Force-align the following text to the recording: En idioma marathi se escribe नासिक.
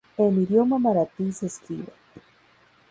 En 0.23 0.35
idioma 0.43 0.79
marathi 0.85 1.27
se 1.39 1.45
escribe 1.51 1.91
नासिक. 1.93 2.27